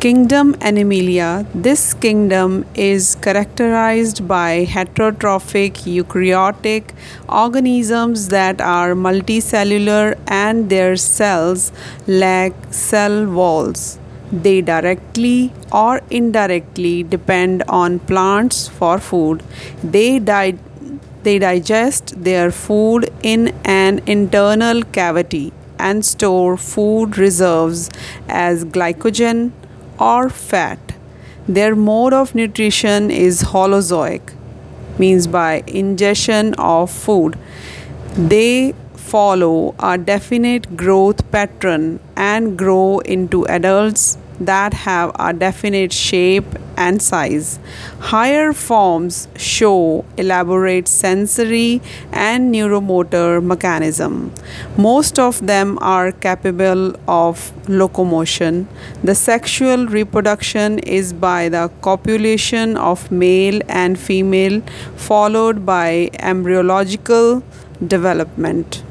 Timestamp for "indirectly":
16.08-17.02